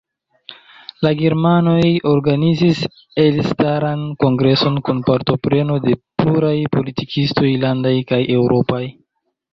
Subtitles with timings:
[1.07, 2.81] La germanoj organizis
[3.25, 8.85] elstaran kongreson kun partopreno de pluraj politikistoj, landaj kaj eŭropaj.